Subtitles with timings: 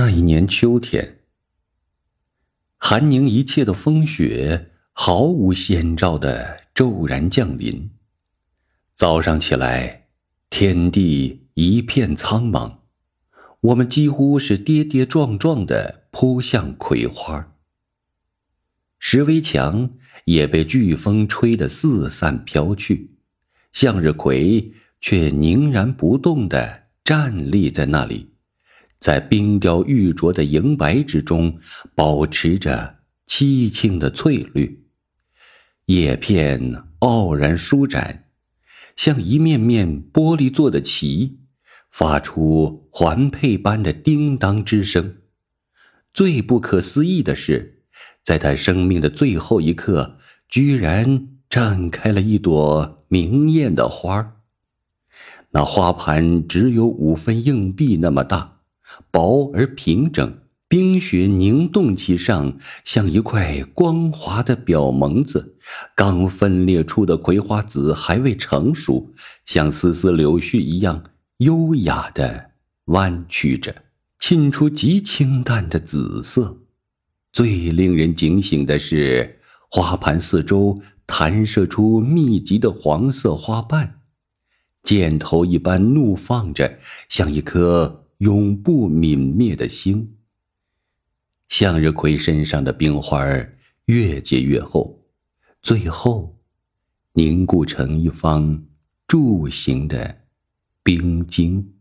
[0.00, 1.22] 那一年秋天，
[2.76, 7.90] 寒凝一切的风雪毫无先兆的骤然降临。
[8.94, 10.06] 早上起来，
[10.50, 12.76] 天地一片苍茫，
[13.60, 17.56] 我们几乎是跌跌撞撞的扑向葵花。
[19.00, 19.90] 石围墙
[20.26, 23.16] 也被飓风吹得四散飘去，
[23.72, 28.28] 向日葵却凝然不动地站立在那里。
[29.00, 31.58] 在冰雕玉琢的银白之中，
[31.94, 34.86] 保持着凄清的翠绿。
[35.86, 38.24] 叶片傲然舒展，
[38.96, 41.38] 像一面面玻璃做的旗，
[41.90, 45.16] 发出环佩般的叮当之声。
[46.12, 47.84] 最不可思议的是，
[48.24, 50.18] 在他生命的最后一刻，
[50.48, 54.34] 居然绽开了一朵明艳的花儿
[55.50, 58.57] 那花盘只有五分硬币那么大。
[59.10, 60.38] 薄而平整，
[60.68, 65.56] 冰雪凝冻其上，像一块光滑的表蒙子。
[65.94, 69.14] 刚分裂出的葵花籽还未成熟，
[69.46, 71.02] 像丝丝柳絮一样
[71.38, 72.50] 优雅地
[72.86, 73.74] 弯曲着，
[74.18, 76.58] 沁出极清淡的紫色。
[77.32, 84.00] 最令人警醒的是，花盘四周弹射出密集的黄色花瓣，
[84.82, 88.06] 箭头一般怒放着，像一颗。
[88.18, 90.14] 永不泯灭的星。
[91.48, 95.02] 向日葵身上的冰花儿越结越厚，
[95.62, 96.38] 最后
[97.14, 98.62] 凝固成一方
[99.06, 100.24] 柱形的
[100.82, 101.77] 冰晶。